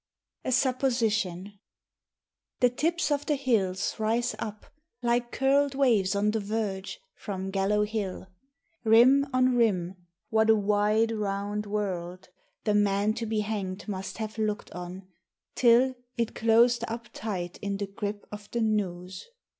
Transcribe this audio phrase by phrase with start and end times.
[0.43, 1.59] A SUPPOSITION.
[2.59, 4.65] THE tips of the hills rise up,
[5.03, 8.25] like curled Waves on the verge, from Gallow Hill:
[8.83, 9.97] Rim on rim
[10.31, 12.29] what a wide, round world
[12.63, 15.07] The man to be hanged must have looked on,
[15.53, 19.27] till It closed up tight in the grip of the noose.